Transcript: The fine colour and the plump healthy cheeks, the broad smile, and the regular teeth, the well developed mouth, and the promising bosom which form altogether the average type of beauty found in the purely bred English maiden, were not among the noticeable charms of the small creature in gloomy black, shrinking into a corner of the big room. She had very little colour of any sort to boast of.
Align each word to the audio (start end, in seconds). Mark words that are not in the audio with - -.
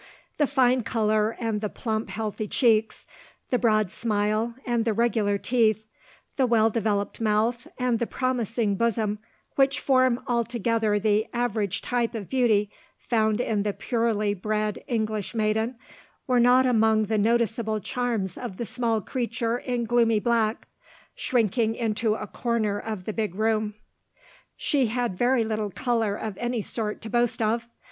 The 0.39 0.47
fine 0.47 0.81
colour 0.81 1.37
and 1.39 1.61
the 1.61 1.69
plump 1.69 2.09
healthy 2.09 2.47
cheeks, 2.47 3.05
the 3.51 3.59
broad 3.59 3.91
smile, 3.91 4.55
and 4.65 4.83
the 4.83 4.93
regular 4.93 5.37
teeth, 5.37 5.85
the 6.37 6.47
well 6.47 6.71
developed 6.71 7.21
mouth, 7.21 7.67
and 7.77 7.99
the 7.99 8.07
promising 8.07 8.73
bosom 8.73 9.19
which 9.57 9.79
form 9.79 10.19
altogether 10.25 10.97
the 10.97 11.27
average 11.35 11.83
type 11.83 12.15
of 12.15 12.29
beauty 12.29 12.71
found 12.97 13.39
in 13.39 13.61
the 13.61 13.73
purely 13.73 14.33
bred 14.33 14.83
English 14.87 15.35
maiden, 15.35 15.75
were 16.25 16.39
not 16.39 16.65
among 16.65 17.05
the 17.05 17.19
noticeable 17.19 17.79
charms 17.79 18.39
of 18.39 18.57
the 18.57 18.65
small 18.65 19.01
creature 19.01 19.59
in 19.59 19.83
gloomy 19.85 20.19
black, 20.19 20.67
shrinking 21.13 21.75
into 21.75 22.15
a 22.15 22.25
corner 22.25 22.79
of 22.79 23.05
the 23.05 23.13
big 23.13 23.35
room. 23.35 23.75
She 24.57 24.87
had 24.87 25.15
very 25.15 25.43
little 25.43 25.69
colour 25.69 26.15
of 26.15 26.37
any 26.39 26.63
sort 26.63 27.03
to 27.03 27.09
boast 27.11 27.39
of. 27.39 27.67